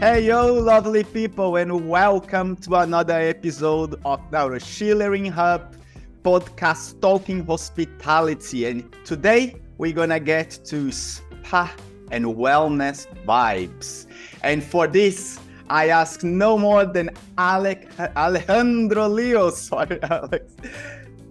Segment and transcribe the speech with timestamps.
[0.00, 5.74] Hey, yo, lovely people, and welcome to another episode of our Schulering Hub
[6.22, 8.66] podcast talking hospitality.
[8.66, 11.74] And today we're gonna get to spa
[12.12, 14.06] and wellness vibes.
[14.44, 20.54] And for this, I ask no more than Alec, Alejandro Leo, sorry, Alex,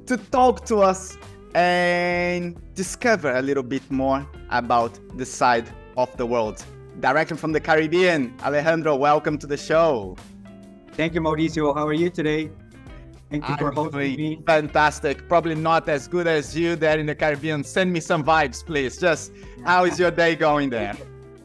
[0.07, 1.18] to talk to us
[1.55, 6.65] and discover a little bit more about the side of the world
[7.00, 8.33] directly from the Caribbean.
[8.43, 10.15] Alejandro, welcome to the show.
[10.93, 11.75] Thank you, Mauricio.
[11.75, 12.50] How are you today?
[13.29, 14.42] Thank you I'm for hosting me.
[14.46, 15.28] Fantastic.
[15.28, 17.64] Probably not as good as you there in the Caribbean.
[17.64, 18.97] Send me some vibes, please.
[18.97, 19.32] Just
[19.65, 20.96] how is your day going there?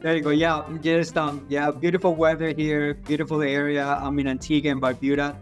[0.00, 0.30] There you go.
[0.30, 3.84] Yeah, just um, yeah, beautiful weather here, beautiful area.
[3.86, 5.36] I'm in Antigua and Barbuda.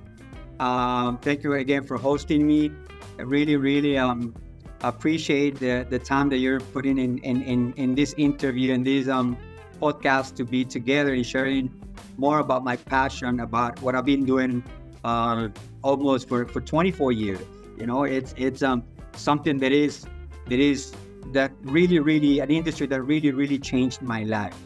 [0.59, 2.73] Um, thank you again for hosting me.
[3.19, 4.35] I really, really um
[4.83, 9.09] appreciate the, the time that you're putting in, in, in, in this interview and this
[9.09, 9.37] um
[9.81, 11.71] podcast to be together and sharing
[12.19, 14.63] more about my passion about what I've been doing
[15.05, 15.49] uh,
[15.83, 17.41] almost for, for 24 years.
[17.79, 18.85] You know, it's it's um
[19.17, 20.05] something that is
[20.49, 20.93] that is
[21.33, 24.57] that really really an industry that really really changed my life.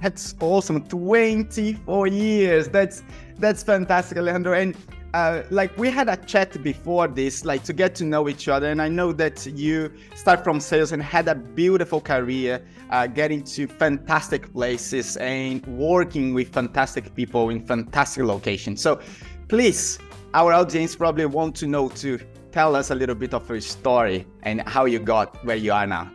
[0.00, 0.82] That's awesome.
[0.84, 2.68] 24 years.
[2.68, 3.02] That's
[3.38, 4.54] that's fantastic, Alejandro.
[4.54, 4.76] And
[5.14, 8.70] uh, like we had a chat before this, like to get to know each other.
[8.70, 13.42] And I know that you start from sales and had a beautiful career, uh, getting
[13.44, 18.80] to fantastic places and working with fantastic people in fantastic locations.
[18.80, 19.00] So
[19.48, 19.98] please,
[20.34, 22.18] our audience probably want to know to
[22.52, 25.86] tell us a little bit of your story and how you got where you are
[25.86, 26.10] now.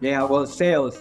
[0.00, 1.00] Yeah, well, sales,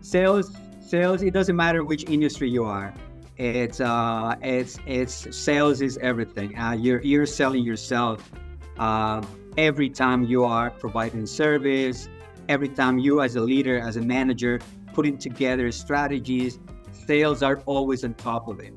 [0.00, 1.22] sales, sales.
[1.22, 2.94] It doesn't matter which industry you are
[3.40, 6.56] it's uh, it's it's sales is everything.
[6.58, 8.30] Uh, you're you're selling yourself
[8.78, 9.22] uh,
[9.56, 12.08] every time you are providing service.
[12.50, 14.60] Every time you, as a leader, as a manager,
[14.92, 16.58] putting together strategies,
[17.06, 18.74] sales are always on top of it.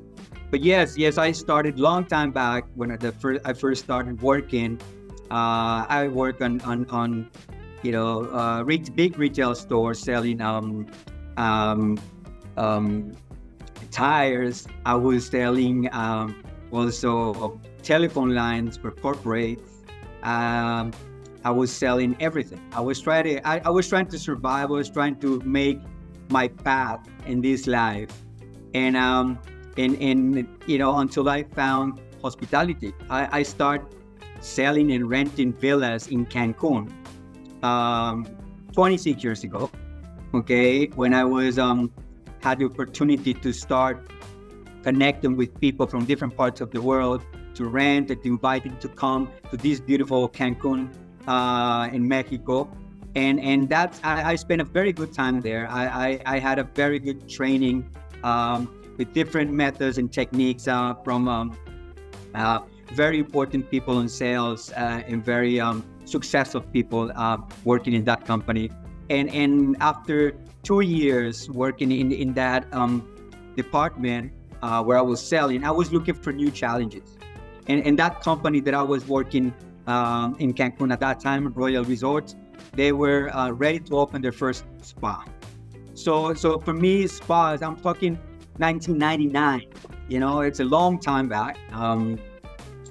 [0.50, 4.22] But yes, yes, I started long time back when I, the first I first started
[4.22, 4.80] working.
[5.30, 7.30] Uh, I work on on on
[7.82, 10.86] you know uh, big retail stores selling um,
[11.36, 11.98] um,
[12.56, 13.12] um,
[13.94, 14.66] tires.
[14.84, 19.62] I was selling um, also telephone lines for corporates.
[20.24, 20.92] Um,
[21.44, 22.60] I was selling everything.
[22.72, 23.46] I was trying to.
[23.46, 24.70] I, I, was trying to survive.
[24.70, 25.78] I was trying to make
[26.28, 28.10] my path in this life,
[28.74, 29.38] and um,
[29.76, 32.92] and and you know until I found hospitality.
[33.10, 33.86] I, I started
[34.40, 36.90] selling and renting villas in Cancun,
[37.62, 38.26] um,
[38.72, 39.70] 26 years ago.
[40.32, 41.92] Okay, when I was um,
[42.44, 43.96] had the opportunity to start
[44.82, 47.24] connecting with people from different parts of the world
[47.54, 50.80] to rent and to invite them to come to this beautiful Cancun
[51.26, 52.68] uh, in Mexico.
[53.16, 55.64] And and that's I, I, spent a very good time there.
[55.70, 57.76] I, I, I had a very good training
[58.24, 58.60] um,
[58.98, 61.56] with different methods and techniques uh, from um,
[62.34, 62.58] uh,
[62.92, 68.26] very important people in sales uh, and very um, successful people uh, working in that
[68.26, 68.70] company.
[69.08, 73.06] And and after two years working in in that um,
[73.56, 74.32] department
[74.62, 77.18] uh, where I was selling, I was looking for new challenges.
[77.66, 79.54] And, and that company that I was working
[79.86, 82.34] um, in Cancun at that time, Royal Resorts,
[82.72, 85.24] they were uh, ready to open their first spa.
[85.94, 88.14] So, so for me, spas, I'm talking
[88.56, 89.66] 1999.
[90.08, 91.58] You know, it's a long time back.
[91.72, 92.18] Um,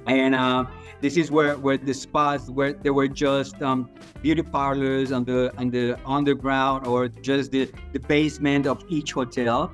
[0.07, 0.65] and uh,
[1.03, 3.89] this is where where the spas where there were just um,
[4.21, 9.69] beauty parlors on the on the underground or just the, the basement of each hotel,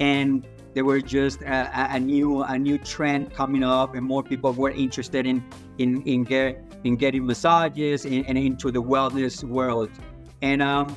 [0.00, 4.52] and there were just a, a, new a new trend coming up, and more people
[4.52, 5.44] were interested in
[5.78, 9.90] in in get in getting massages and, and into the wellness world,
[10.42, 10.92] and um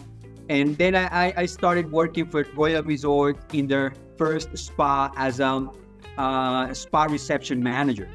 [0.50, 5.70] and then I, I started working for Royal Resort in their first spa as um,
[6.18, 8.10] a uh, spa reception manager.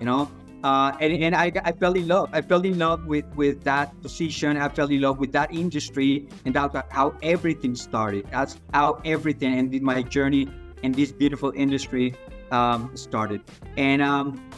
[0.00, 0.30] You know,
[0.64, 2.30] uh, and, and I, I fell in love.
[2.32, 4.56] I fell in love with, with that position.
[4.56, 8.26] I fell in love with that industry, and that's how everything started.
[8.30, 10.48] That's how everything and my journey
[10.82, 12.14] in this beautiful industry
[12.50, 13.42] um, started.
[13.76, 14.50] And um,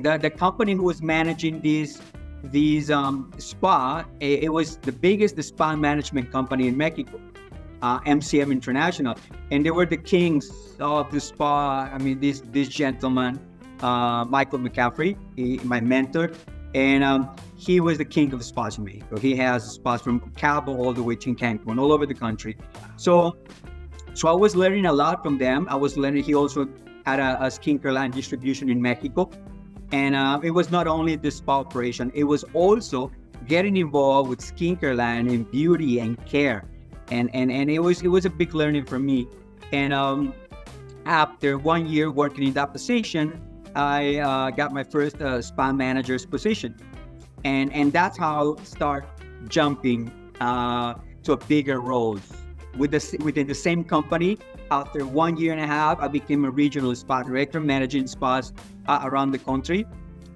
[0.00, 2.00] the the company who was managing these
[2.44, 7.20] these um, spa, it, it, was the biggest spa management company in Mexico.
[7.82, 9.16] Uh, MCM International,
[9.50, 11.90] and they were the kings of the spa.
[11.92, 13.40] I mean, this this gentleman
[13.82, 16.32] uh, Michael McCaffrey, he, my mentor,
[16.74, 19.02] and um, he was the king of for me.
[19.10, 22.56] So he has spas from Cabo all the way to Cancun, all over the country.
[22.96, 23.36] So,
[24.14, 25.66] so I was learning a lot from them.
[25.68, 26.24] I was learning.
[26.24, 26.68] He also
[27.04, 29.30] had a, a skincare line distribution in Mexico,
[29.90, 33.10] and uh, it was not only the spa operation; it was also
[33.46, 36.64] getting involved with skincare line and beauty and care,
[37.10, 39.28] and and and it was it was a big learning for me.
[39.72, 40.34] And um,
[41.06, 43.40] after one year working in that position,
[43.74, 46.76] I uh, got my first uh, spa manager's position,
[47.44, 49.06] and and that's how I start
[49.48, 50.10] jumping
[50.40, 52.22] uh, to a bigger roles
[52.76, 54.38] with the within the same company.
[54.70, 58.52] After one year and a half, I became a regional spa director, managing spas
[58.86, 59.86] uh, around the country.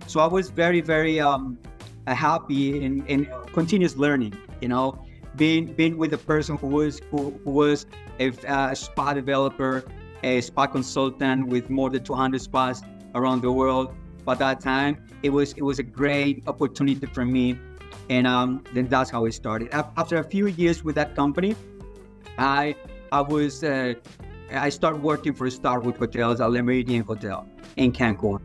[0.06, 1.58] So I was very very um,
[2.06, 4.34] happy in, in continuous learning.
[4.60, 5.04] You know,
[5.36, 7.86] being being with a person who was who, who was
[8.18, 9.84] a, uh, a spa developer,
[10.22, 12.82] a spa consultant with more than 200 spas
[13.16, 13.94] around the world.
[14.24, 17.58] By that time, it was it was a great opportunity for me,
[18.10, 19.68] and um, then that's how it started.
[19.72, 21.56] After a few years with that company,
[22.38, 22.76] I
[23.12, 23.94] I was uh,
[24.52, 27.46] I started working for Starwood Hotels at Le Meridien Hotel
[27.76, 28.40] in Cancun,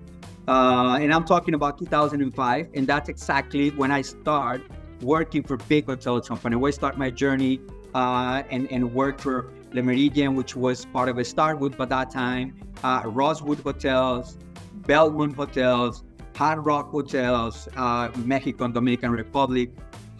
[0.47, 4.61] uh, and I'm talking about 2005, and that's exactly when I start
[5.01, 6.55] working for big hotel company.
[6.55, 7.59] Where I start my journey
[7.95, 12.11] uh, and and work for Le Meridien, which was part of a Starwood by that
[12.11, 12.53] time,
[12.83, 14.37] uh, Rosewood Hotels,
[14.83, 16.03] Belmond Hotels,
[16.35, 19.71] Hard Rock Hotels, uh, Mexico and Dominican Republic,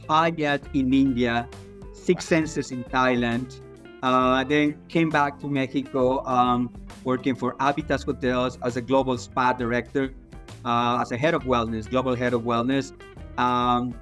[0.07, 1.47] Hyatt in India,
[1.93, 3.59] Six Senses in Thailand.
[4.03, 6.69] Uh, then came back to Mexico, um,
[7.03, 10.13] working for Habitas Hotels as a global spa director,
[10.65, 12.93] uh, as a head of wellness, global head of wellness.
[13.37, 13.93] Um,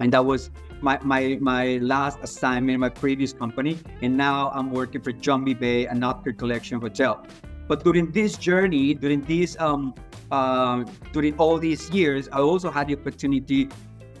[0.00, 0.50] and that was
[0.82, 3.78] my, my, my last assignment in my previous company.
[4.02, 7.24] And now I'm working for Jumby Bay, an Oetker Collection Hotel.
[7.68, 9.94] But during this journey, during this um,
[10.30, 13.68] uh, during all these years, I also had the opportunity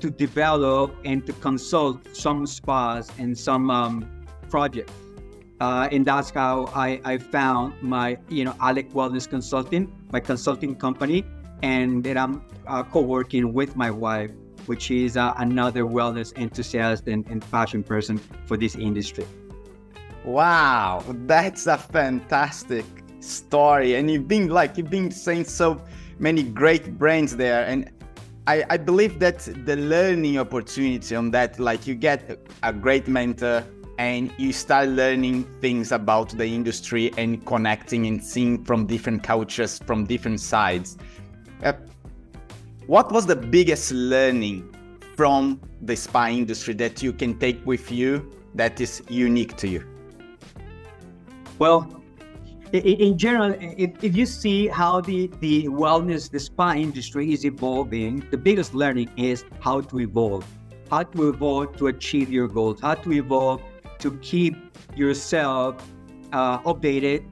[0.00, 4.10] to develop and to consult some spas and some um,
[4.50, 4.92] projects.
[5.60, 10.74] Uh, and that's how I, I found my, you know, Alec Wellness Consulting, my consulting
[10.74, 11.24] company,
[11.62, 14.32] and that I'm uh, co-working with my wife,
[14.66, 19.24] which is uh, another wellness enthusiast and, and passion person for this industry.
[20.24, 22.84] Wow, that's a fantastic
[23.22, 25.80] story and you've been like you've been saying so
[26.18, 27.90] many great brands there and
[28.46, 33.64] I, I believe that the learning opportunity on that like you get a great mentor
[33.98, 39.78] and you start learning things about the industry and connecting and seeing from different cultures
[39.86, 40.98] from different sides.
[41.62, 41.74] Uh,
[42.88, 44.74] what was the biggest learning
[45.14, 49.86] from the spa industry that you can take with you that is unique to you?
[51.60, 52.01] Well
[52.72, 58.38] in general, if, you see how the, the wellness, the spa industry is evolving, the
[58.38, 60.46] biggest learning is how to evolve,
[60.90, 63.60] how to evolve to achieve your goals, how to evolve
[63.98, 64.56] to keep
[64.96, 65.76] yourself
[66.32, 67.24] uh, updated,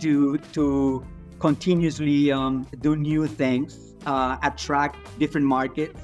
[0.00, 1.04] to to
[1.38, 6.00] continuously um, do new things, uh, attract different markets.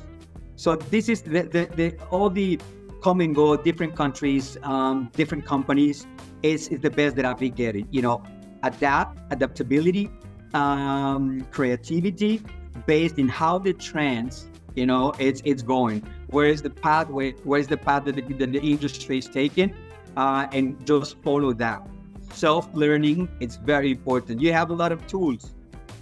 [0.56, 2.60] So this is the, the, the all the
[3.02, 6.06] come and go, different countries, um, different companies
[6.42, 7.86] is, is the best that I've been getting.
[7.90, 8.22] You know,
[8.62, 10.10] adapt, adaptability,
[10.54, 12.42] um, creativity
[12.86, 16.02] based in how the trends, you know, it's it's going.
[16.30, 17.32] Where is the pathway?
[17.44, 19.74] Where is the path that the, that the industry is taking?
[20.16, 21.86] Uh, and just follow that.
[22.32, 24.40] Self-learning, it's very important.
[24.40, 25.54] You have a lot of tools,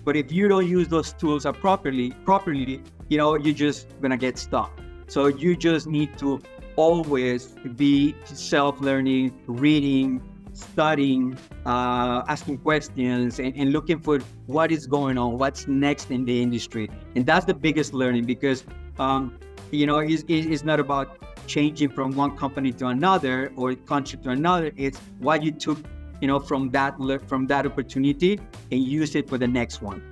[0.05, 4.39] but if you don't use those tools properly, properly, you know, you're just gonna get
[4.39, 4.79] stuck.
[5.07, 6.41] So you just need to
[6.77, 10.21] always be self-learning, reading,
[10.57, 16.25] studying, uh, asking questions, and, and, looking for what is going on, what's next in
[16.25, 16.91] the industry.
[17.15, 18.65] And that's the biggest learning because,
[18.99, 19.39] um,
[19.71, 24.31] you know, it's, it's not about changing from one company to another or country to
[24.31, 24.73] another.
[24.77, 25.79] It's what you took,
[26.21, 26.97] you know, from that
[27.29, 28.41] from that opportunity
[28.73, 30.03] and use it for the next one.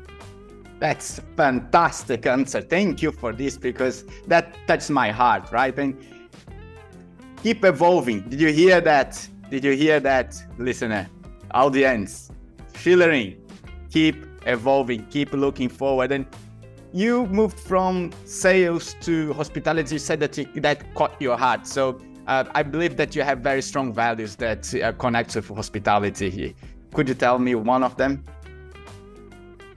[0.78, 2.61] That's fantastic answer.
[2.61, 5.76] Thank you for this because that touched my heart, right?
[5.78, 5.97] And
[7.42, 8.28] keep evolving.
[8.28, 9.28] Did you hear that?
[9.54, 11.08] Did you hear that, listener?
[11.52, 12.32] Audience,
[12.73, 13.37] Schulering,
[13.88, 16.11] keep evolving, keep looking forward.
[16.11, 16.26] And
[16.92, 19.94] you moved from sales to hospitality.
[19.94, 21.68] You said that that caught your heart.
[21.68, 26.56] So uh, I believe that you have very strong values that uh, connect with hospitality.
[26.92, 28.25] Could you tell me one of them?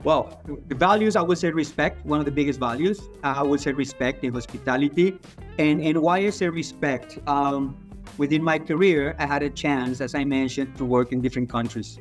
[0.02, 3.00] Well, the values I would say respect, one of the biggest values.
[3.22, 5.20] I would say respect in hospitality.
[5.56, 7.20] And and why I say respect?
[7.28, 7.76] Um,
[8.16, 11.98] within my career, I had a chance, as I mentioned, to work in different countries.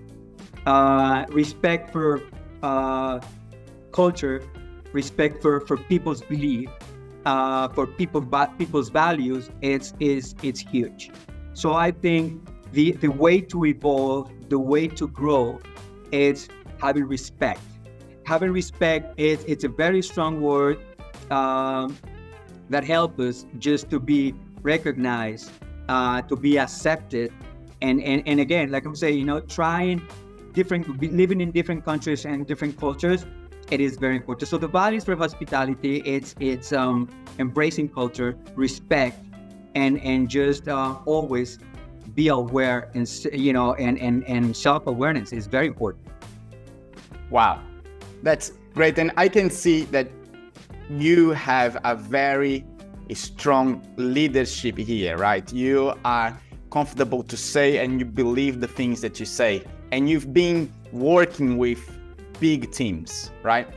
[0.65, 2.21] Uh, respect for
[2.63, 3.19] uh,
[3.91, 4.43] culture,
[4.93, 6.69] respect for, for people's belief,
[7.25, 8.21] uh, for people
[8.57, 11.11] people's values, it's is it's huge.
[11.53, 15.59] So I think the the way to evolve, the way to grow,
[16.11, 16.47] is
[16.79, 17.61] having respect.
[18.23, 20.79] Having respect is it's a very strong word
[21.31, 21.97] um,
[22.69, 25.51] that helps us just to be recognized
[25.89, 27.31] uh, to be accepted
[27.81, 30.01] and and and again, like I'm saying, you know, trying
[30.53, 33.25] different, living in different countries and different cultures,
[33.69, 34.49] it is very important.
[34.49, 39.23] So the values for hospitality, it's it's um, embracing culture, respect,
[39.75, 41.59] and and just uh, always
[42.15, 46.05] be aware and you know and and and self awareness is very important.
[47.29, 47.61] Wow,
[48.23, 50.07] that's great, and I can see that
[50.89, 52.65] you have a very
[53.15, 55.51] strong leadership here, right?
[55.53, 56.39] You are
[56.71, 59.63] comfortable to say and you believe the things that you say.
[59.91, 61.79] And you've been working with
[62.39, 63.67] big teams, right?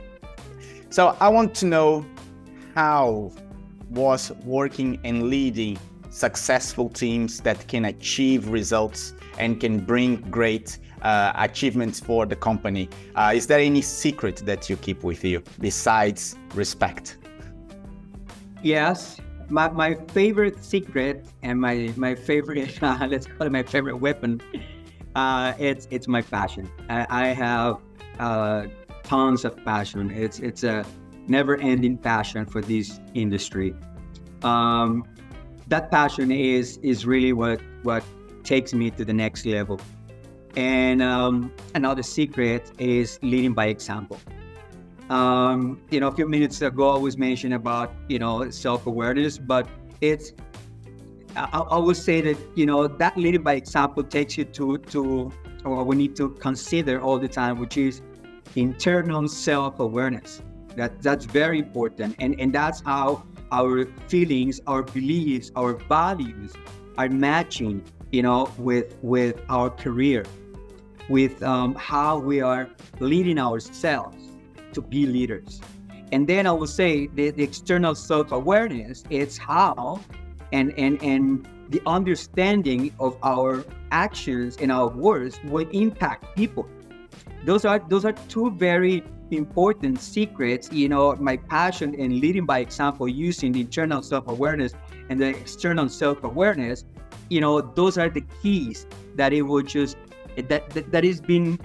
[0.89, 2.05] So I want to know
[2.75, 3.31] how
[3.89, 5.77] was working and leading
[6.09, 12.89] successful teams that can achieve results and can bring great uh, achievements for the company.
[13.15, 17.17] Uh, is there any secret that you keep with you besides respect?
[18.63, 19.17] Yes,
[19.49, 24.41] my, my favorite secret and my my favorite uh, let's call it my favorite weapon.
[25.15, 26.69] Uh, it's it's my passion.
[26.89, 27.77] I, I have
[28.19, 28.67] uh,
[29.03, 30.11] tons of passion.
[30.11, 30.85] It's it's a
[31.27, 33.75] never-ending passion for this industry.
[34.43, 35.05] Um,
[35.67, 38.03] that passion is is really what what
[38.43, 39.79] takes me to the next level.
[40.55, 44.19] And um, another secret is leading by example.
[45.11, 49.37] Um, you know, a few minutes ago, I was mentioning about, you know, self awareness,
[49.37, 49.67] but
[49.99, 50.31] it's,
[51.35, 55.29] I, I would say that, you know, that leading by example takes you to, to,
[55.65, 58.01] or we need to consider all the time, which is
[58.55, 60.41] internal self awareness.
[60.77, 62.15] That, that's very important.
[62.19, 66.53] And, and that's how our feelings, our beliefs, our values
[66.97, 70.23] are matching, you know, with, with our career,
[71.09, 72.69] with um, how we are
[73.01, 74.30] leading ourselves
[74.73, 75.61] to be leaders.
[76.11, 80.01] And then I will say the, the external self-awareness it's how
[80.51, 86.67] and and and the understanding of our actions and our words will impact people.
[87.45, 90.71] Those are those are two very important secrets.
[90.71, 94.73] You know, my passion in leading by example, using the internal self-awareness
[95.09, 96.83] and the external self-awareness.
[97.29, 98.85] You know, those are the keys
[99.15, 99.95] that it will just
[100.35, 101.57] that that, that has been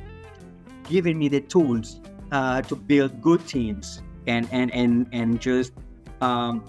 [0.89, 2.01] giving me the tools
[2.33, 5.73] uh, to build good teams and and and and just
[6.21, 6.65] um,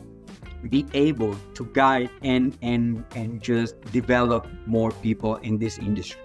[0.69, 6.21] be able to guide and and and just develop more people in this industry.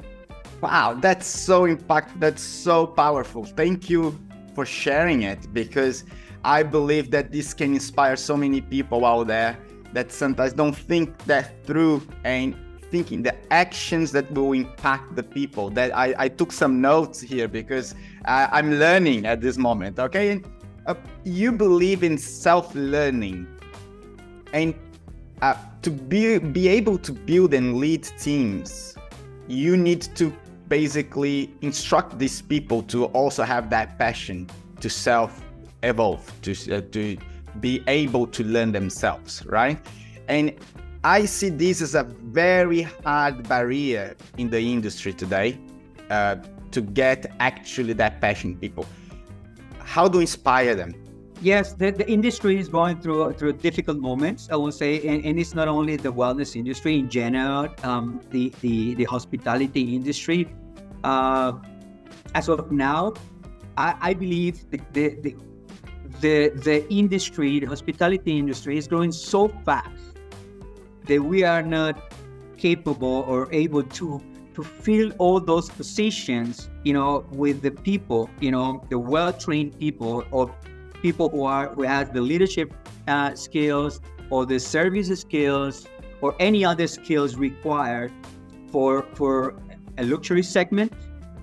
[0.60, 2.20] Wow, that's so impactful.
[2.20, 3.44] That's so powerful.
[3.44, 4.18] Thank you
[4.54, 6.04] for sharing it because
[6.44, 9.58] I believe that this can inspire so many people out there
[9.92, 12.56] that sometimes don't think that through and
[12.92, 15.70] thinking, the actions that will impact the people.
[15.70, 17.94] That I, I took some notes here because
[18.26, 19.98] I, am learning at this moment.
[19.98, 20.46] Okay, and
[20.86, 20.94] uh,
[21.24, 23.46] you believe in self-learning,
[24.52, 24.74] and
[25.40, 28.94] uh, to be be able to build and lead teams,
[29.48, 30.32] you need to
[30.68, 34.48] basically instruct these people to also have that passion
[34.80, 37.16] to self-evolve, to uh, to
[37.60, 39.78] be able to learn themselves, right?
[40.28, 40.54] And
[41.04, 45.58] I see this as a very hard barrier in the industry today
[46.10, 46.36] uh,
[46.70, 48.86] to get actually that passion people.
[49.80, 50.94] How do you inspire them?
[51.40, 54.48] Yes, the, the industry is going through through difficult moments.
[54.48, 58.52] I will say, and, and it's not only the wellness industry in general, um, the,
[58.60, 60.46] the the hospitality industry.
[61.02, 61.54] Uh,
[62.36, 63.14] as of now,
[63.76, 65.34] I, I believe the, the the,
[66.20, 70.11] the the industry, the hospitality industry, is growing so fast
[71.06, 72.14] that we are not
[72.56, 74.20] capable or able to
[74.54, 80.24] to fill all those positions, you know, with the people, you know, the well-trained people
[80.30, 80.54] or
[81.00, 82.72] people who are who have the leadership
[83.08, 85.86] uh, skills or the service skills
[86.20, 88.12] or any other skills required
[88.70, 89.54] for for
[89.98, 90.92] a luxury segment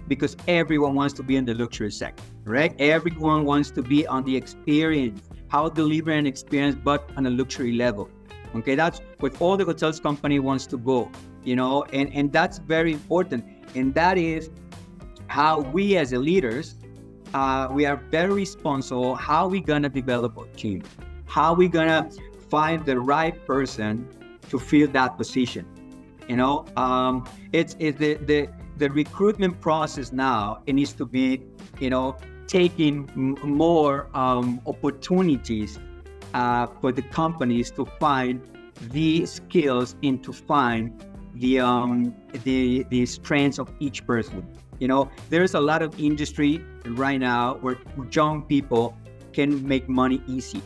[0.07, 2.73] because everyone wants to be in the luxury segment, right?
[2.79, 7.73] Everyone wants to be on the experience, how deliver an experience, but on a luxury
[7.73, 8.09] level.
[8.55, 11.11] Okay, that's what all the hotels company wants to go,
[11.43, 13.45] you know, and, and that's very important.
[13.75, 14.49] And that is
[15.27, 16.75] how we as leaders,
[17.33, 19.13] uh, we are very responsible.
[19.15, 20.81] How we gonna develop a team?
[21.25, 22.09] How we gonna
[22.49, 24.07] find the right person
[24.49, 25.67] to fill that position?
[26.27, 30.63] You know, um, it's, it's the, the the recruitment process now.
[30.65, 31.43] It needs to be,
[31.79, 32.15] you know,
[32.47, 33.09] taking
[33.43, 35.77] more um, opportunities
[36.33, 38.41] uh, for the companies to find
[38.91, 41.03] the skills and to find
[41.35, 44.45] the um, the the strengths of each person.
[44.79, 47.77] You know, there's a lot of industry right now where
[48.11, 48.97] young people
[49.33, 50.61] can make money easy.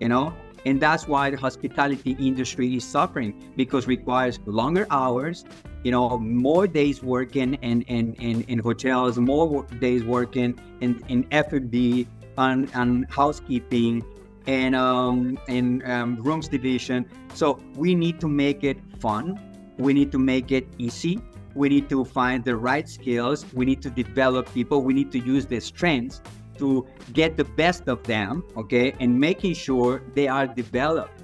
[0.00, 5.44] You know, And that's why the hospitality industry is suffering because requires longer hours,
[5.82, 11.26] you know, more days working in, in, in, in hotels, more days working in, in
[11.32, 12.06] F&B,
[12.38, 14.02] and, and housekeeping,
[14.46, 17.06] and um, in um, rooms division.
[17.34, 19.40] So we need to make it fun.
[19.78, 21.20] We need to make it easy.
[21.54, 23.44] We need to find the right skills.
[23.52, 24.82] We need to develop people.
[24.82, 26.20] We need to use their strengths
[26.58, 31.22] to get the best of them, okay, and making sure they are developed.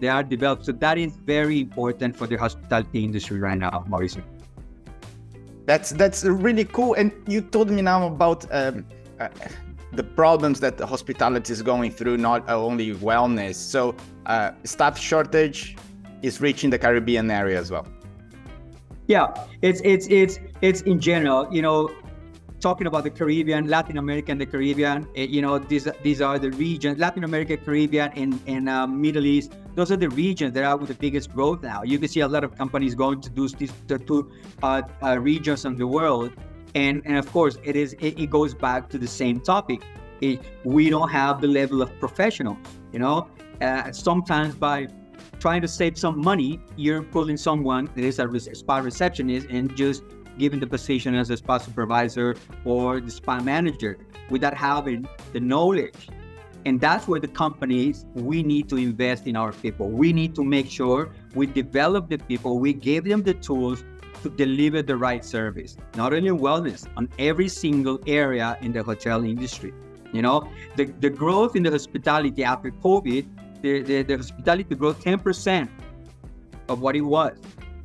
[0.00, 0.64] They are developed.
[0.64, 4.22] So that is very important for the hospitality industry right now, Mauricio.
[5.66, 6.94] That's that's really cool.
[6.94, 8.86] And you told me now about um,
[9.18, 9.28] uh,
[9.96, 13.54] the problems that the hospitality is going through, not only wellness.
[13.54, 13.94] So
[14.26, 15.76] uh, staff shortage
[16.22, 17.86] is reaching the Caribbean area as well.
[19.06, 19.26] Yeah,
[19.60, 21.46] it's it's it's it's in general.
[21.52, 21.90] You know,
[22.60, 25.06] talking about the Caribbean, Latin America, and the Caribbean.
[25.14, 26.98] Eh, you know, these these are the regions.
[26.98, 29.52] Latin America, Caribbean, and and uh, Middle East.
[29.74, 31.82] Those are the regions that are with the biggest growth now.
[31.82, 34.32] You can see a lot of companies going to those these the two
[34.62, 36.32] uh, uh, regions of the world,
[36.74, 39.82] and and of course it is it, it goes back to the same topic.
[40.20, 42.56] It, we don't have the level of professional
[42.92, 43.28] You know,
[43.60, 44.88] uh, sometimes by
[45.40, 50.04] trying to save some money, you're pulling someone that is a spa receptionist and just
[50.38, 53.98] giving the position as a spa supervisor or the spa manager
[54.30, 56.08] without having the knowledge.
[56.66, 59.90] And that's where the companies, we need to invest in our people.
[59.90, 63.84] We need to make sure we develop the people, we give them the tools
[64.24, 69.24] to deliver the right service, not only wellness, on every single area in the hotel
[69.24, 69.72] industry.
[70.12, 73.24] You know, the, the growth in the hospitality after COVID
[73.64, 75.68] the, the, the hospitality growth 10%
[76.68, 77.32] of what it was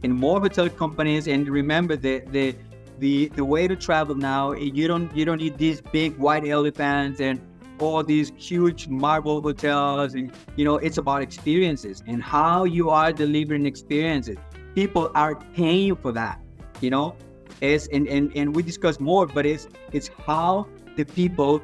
[0.03, 1.27] in more hotel companies.
[1.27, 2.55] And remember the, the,
[2.99, 7.21] the, the way to travel now, you don't, you don't need these big white elephants
[7.21, 7.39] and
[7.79, 10.15] all these huge marble hotels.
[10.15, 14.37] And, you know, it's about experiences and how you are delivering experiences.
[14.75, 16.39] People are paying for that,
[16.81, 17.15] you know,
[17.61, 21.61] it's, and, and, and we discuss more, but it's, it's how the people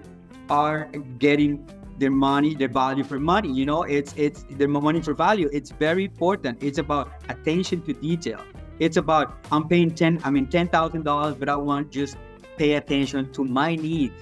[0.49, 0.85] are
[1.19, 1.65] getting
[1.97, 3.51] their money, their value for money.
[3.51, 5.49] You know, it's it's their money for value.
[5.53, 6.61] It's very important.
[6.61, 8.41] It's about attention to detail.
[8.79, 12.17] It's about I'm paying ten, I mean ten thousand dollars, but I want just
[12.57, 14.21] pay attention to my needs.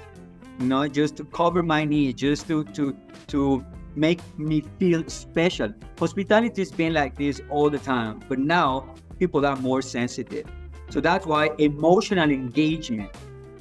[0.60, 2.96] You know, just to cover my needs, just to to
[3.28, 5.74] to make me feel special.
[6.00, 10.46] Hospitality has been like this all the time, but now people are more sensitive.
[10.90, 13.12] So that's why emotional engagement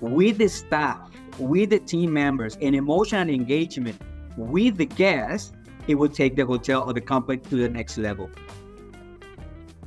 [0.01, 4.01] with the staff with the team members and emotional engagement
[4.37, 5.53] with the guests,
[5.87, 8.31] it will take the hotel or the company to the next level.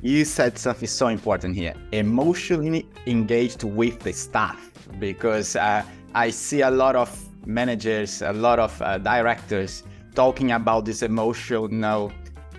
[0.02, 5.82] You said something so important here emotionally engaged with the staff because uh,
[6.14, 7.10] I see a lot of
[7.46, 9.84] managers, a lot of uh, directors
[10.16, 12.10] talking about this emotional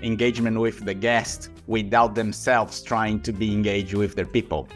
[0.02, 4.70] engagement with the guest without themselves trying to be engaged with their people.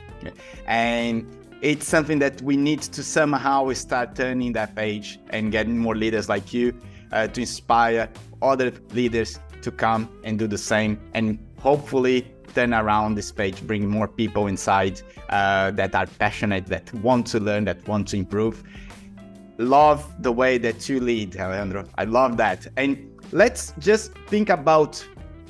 [0.65, 1.25] And
[1.61, 6.27] it's something that we need to somehow start turning that page and getting more leaders
[6.27, 6.73] like you
[7.11, 8.09] uh, to inspire
[8.41, 13.87] other leaders to come and do the same and hopefully turn around this page bring
[13.87, 18.63] more people inside uh, that are passionate that want to learn that want to improve
[19.61, 22.97] love the way that you lead alejandro i love that and
[23.31, 25.05] let's just think about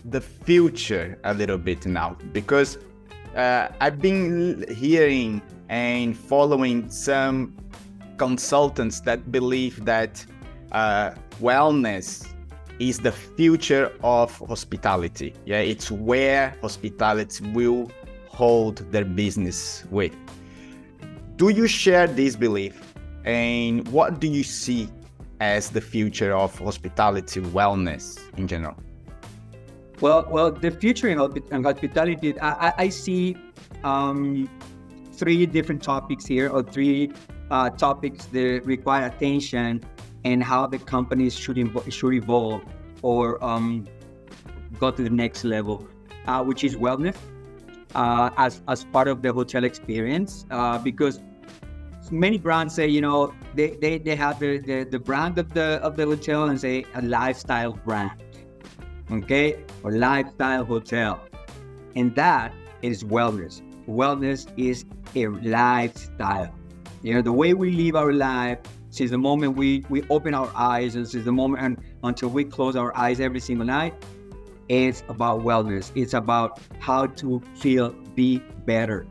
[0.06, 2.78] the future a little bit now because
[3.36, 7.56] uh, i've been hearing and following some
[8.18, 10.24] consultants that believe that
[10.74, 12.28] uh, wellness
[12.80, 15.34] is the future of hospitality.
[15.46, 17.92] Yeah, it's where hospitality will
[18.28, 20.16] hold their business with.
[21.36, 22.91] Do you share this belief?
[23.26, 24.90] And what do you see
[25.40, 28.76] as the future of hospitality wellness in general?
[30.00, 33.38] Well, well, the future in hospitality, I, I see
[33.84, 34.50] um,
[35.14, 37.12] three different topics here, or three
[37.52, 39.84] uh, topics that require attention
[40.24, 42.64] and how the companies should, invo- should evolve
[43.04, 43.88] or um,
[44.80, 45.88] go to the next level,
[46.28, 47.16] uh, which is wellness
[47.94, 50.46] uh, as, as part of the hotel experience.
[50.50, 51.20] Uh, because
[52.12, 55.80] many brands say, you know, they, they, they have the, the, the brand of the,
[55.82, 58.12] of the hotel and say a lifestyle brand,
[59.12, 61.24] okay, or lifestyle hotel.
[61.96, 63.62] And that is wellness.
[63.88, 66.54] Wellness is a lifestyle.
[67.02, 70.52] You know, the way we live our life since the moment we, we open our
[70.54, 73.94] eyes and since the moment and until we close our eyes every single night,
[74.68, 75.92] it's about wellness.
[75.96, 79.08] It's about how to feel, be better.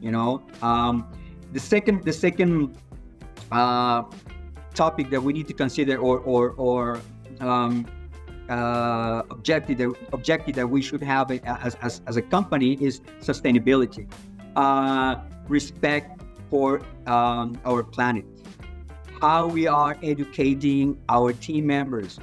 [0.00, 1.10] You know, um,
[1.52, 2.76] the second the second
[3.52, 4.02] uh,
[4.74, 7.00] topic that we need to consider or or or
[7.40, 7.86] um,
[8.50, 14.10] uh, objective that, objective that we should have as, as, as a company is sustainability,
[14.56, 15.16] uh,
[15.48, 18.24] respect for um, our planet,
[19.20, 22.18] how we are educating our team members.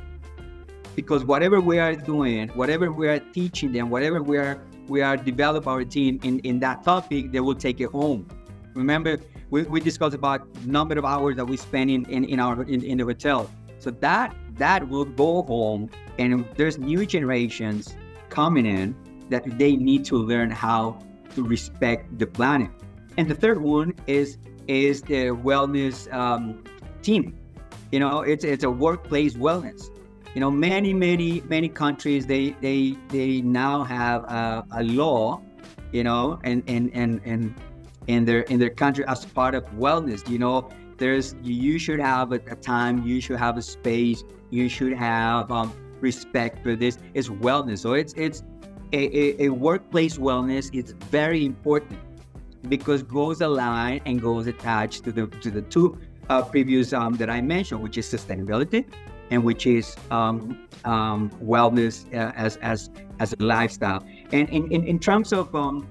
[0.95, 5.17] Because whatever we are doing, whatever we are teaching them, whatever we are we are
[5.17, 8.27] develop our team in, in that topic, they will take it home.
[8.77, 9.17] Remember,
[9.49, 12.83] we, we discussed about number of hours that we spend in, in, in our in,
[12.83, 13.49] in the hotel.
[13.79, 17.95] So that that will go home and there's new generations
[18.29, 18.95] coming in
[19.29, 20.99] that they need to learn how
[21.35, 22.69] to respect the planet.
[23.17, 24.37] And the third one is
[24.67, 26.63] is the wellness um,
[27.01, 27.37] team.
[27.91, 29.89] You know, it's it's a workplace wellness.
[30.35, 35.41] You know, many many many countries they they they now have a, a law,
[35.91, 37.55] you know, and and and and
[38.08, 40.28] in their in their country as part of wellness.
[40.30, 44.70] You know, there's you should have a, a time, you should have a space, you
[44.70, 46.98] should have um, respect for this.
[47.13, 48.43] It's wellness, so it's it's
[48.93, 52.00] a, a, a workplace wellness is very important
[52.70, 55.98] because goes aligned and goes attached to the to the two
[56.30, 58.86] uh, previous um, that I mentioned, which is sustainability
[59.30, 62.89] and which is um, um, wellness uh, as as
[63.20, 64.04] as a lifestyle.
[64.32, 65.88] And in, in, in terms of um,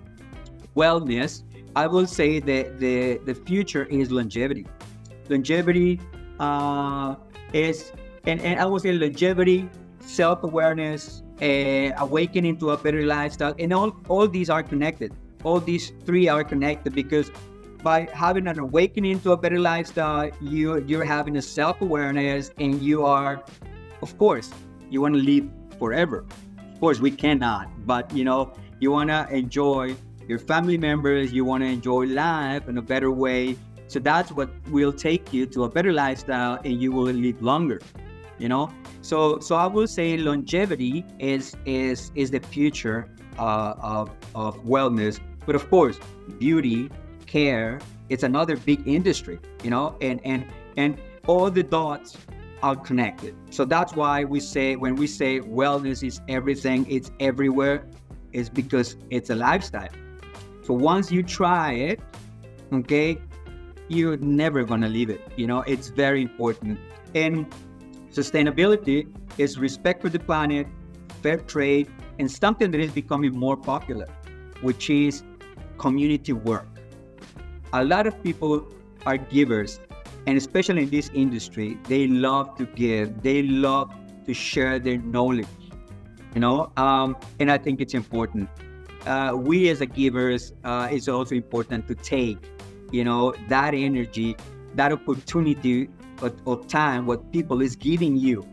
[0.77, 1.43] wellness,
[1.77, 4.67] I will say that the the future is longevity.
[5.29, 6.01] Longevity
[6.41, 7.17] uh,
[7.53, 7.93] is
[8.25, 9.69] and, and I will say longevity,
[10.01, 15.13] self awareness, uh, awakening to a better lifestyle, and all all these are connected.
[15.45, 17.31] All these three are connected because
[17.83, 22.81] by having an awakening to a better lifestyle, you you're having a self awareness, and
[22.81, 23.45] you are,
[24.01, 24.51] of course,
[24.89, 25.47] you want to live
[25.79, 26.25] forever.
[26.73, 29.95] Of course, we cannot, but you know, you want to enjoy
[30.29, 33.57] your family members, you want to enjoy life in a better way.
[33.89, 37.81] So that's what will take you to a better lifestyle and you will live longer.
[38.39, 43.09] You know, so so I will say longevity is is is the future
[43.39, 45.99] uh, of of wellness, but of course,
[46.39, 46.91] beauty,
[47.25, 49.39] care, it's another big industry.
[49.63, 50.45] You know, and and
[50.77, 52.19] and all the dots
[52.63, 53.35] are connected.
[53.51, 57.87] So that's why we say when we say wellness is everything, it's everywhere,
[58.33, 59.89] is because it's a lifestyle.
[60.67, 62.01] So once you try it,
[62.73, 63.19] okay,
[63.87, 65.21] you're never gonna leave it.
[65.37, 66.81] You know, it's very important.
[67.15, 67.47] And
[68.11, 69.07] sustainability
[69.39, 70.67] is respect for the planet,
[71.23, 74.09] fair trade, and something that is becoming more popular,
[74.63, 75.23] which is
[75.79, 76.67] community work.
[77.73, 78.67] A lot of people
[79.05, 79.79] are givers,
[80.27, 83.95] and especially in this industry, they love to give, they love
[84.27, 85.47] to share their knowledge,
[86.35, 88.49] you know, um, and I think it's important
[89.07, 92.39] uh, we as a givers, uh, it's also important to take,
[92.91, 94.37] you know, that energy,
[94.75, 95.89] that opportunity
[96.23, 98.47] of, of time, what people is giving you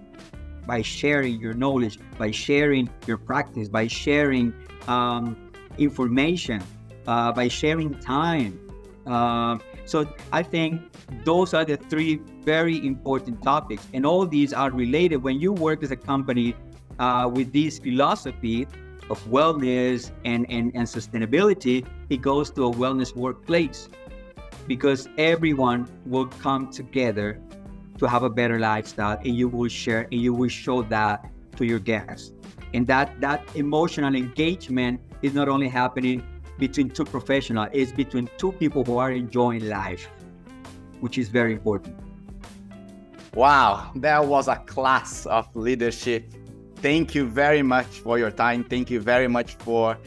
[0.65, 4.53] by sharing your knowledge, by sharing your practice, by sharing
[4.87, 6.61] um, information,
[7.07, 8.59] uh, by sharing time.
[9.05, 10.81] Uh, so I think
[11.25, 15.17] those are the three very important topics, and all these are related.
[15.17, 16.55] When you work as a company
[16.99, 18.67] uh, with this philosophy,
[19.09, 23.89] of wellness and, and, and sustainability, it goes to a wellness workplace
[24.67, 27.39] because everyone will come together
[27.97, 31.65] to have a better lifestyle and you will share and you will show that to
[31.65, 32.33] your guests.
[32.73, 36.23] And that that emotional engagement is not only happening
[36.57, 40.09] between two professionals, it's between two people who are enjoying life,
[40.99, 41.95] which is very important.
[43.35, 46.31] Wow, that was a class of leadership
[46.83, 48.61] thank you very much for your time.
[48.65, 49.97] Thank you very much for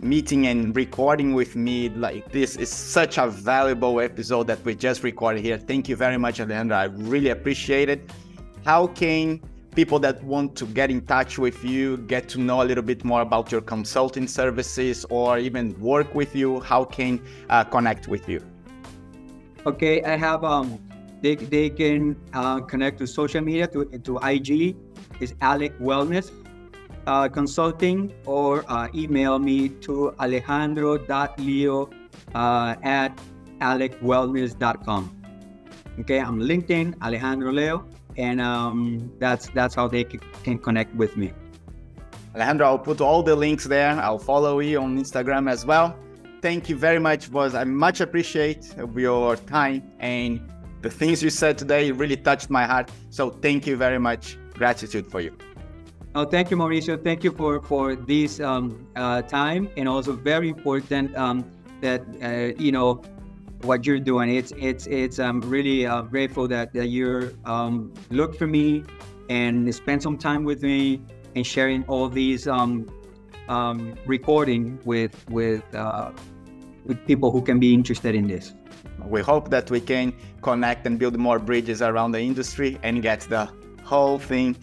[0.00, 1.88] meeting and recording with me.
[1.88, 5.56] Like this is such a valuable episode that we just recorded here.
[5.56, 6.76] Thank you very much, Alejandro.
[6.76, 8.12] I really appreciate it.
[8.66, 9.40] How can
[9.74, 13.02] people that want to get in touch with you, get to know a little bit
[13.02, 17.18] more about your consulting services, or even work with you, how can
[17.48, 18.44] uh, connect with you?
[19.64, 20.78] Okay, I have um,
[21.22, 24.76] they, they can uh, connect to social media to to IG
[25.20, 26.30] is Alec Wellness
[27.06, 31.90] uh, Consulting or uh, email me to alejandro.leo
[32.34, 33.18] uh, at
[33.60, 35.12] alecwellness.com.
[36.00, 37.86] Okay, I'm LinkedIn, Alejandro Leo,
[38.18, 41.32] and um, that's that's how they can connect with me.
[42.34, 43.92] Alejandro, I'll put all the links there.
[43.92, 45.96] I'll follow you on Instagram as well.
[46.42, 47.54] Thank you very much, boss.
[47.54, 50.40] I much appreciate your time and
[50.82, 52.90] the things you said today really touched my heart.
[53.08, 55.32] So thank you very much gratitude for you.
[56.14, 56.96] Oh, thank you, Mauricio.
[57.02, 61.44] Thank you for for this um, uh, time, and also very important um,
[61.82, 63.02] that uh, you know
[63.62, 64.34] what you're doing.
[64.34, 65.18] It's it's it's.
[65.18, 68.84] I'm really uh, grateful that that you um, look for me
[69.28, 71.02] and spend some time with me
[71.34, 72.88] and sharing all these um,
[73.48, 76.12] um, recording with with uh,
[76.86, 78.54] with people who can be interested in this.
[79.04, 83.20] We hope that we can connect and build more bridges around the industry and get
[83.20, 83.50] the
[83.86, 84.56] whole thing,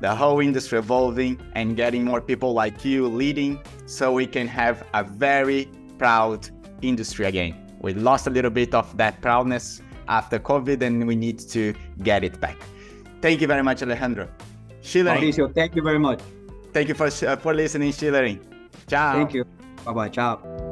[0.00, 4.84] the whole industry evolving and getting more people like you leading so we can have
[4.94, 6.48] a very proud
[6.82, 7.54] industry again.
[7.80, 12.24] We lost a little bit of that proudness after COVID and we need to get
[12.24, 12.56] it back.
[13.20, 14.28] Thank you very much, Alejandro.
[14.82, 15.20] Schulering.
[15.20, 16.20] Mauricio, thank you very much.
[16.72, 18.40] Thank you for, uh, for listening, Schulering.
[18.86, 19.12] Ciao.
[19.12, 19.44] Thank you.
[19.84, 20.08] Bye bye.
[20.08, 20.69] Ciao.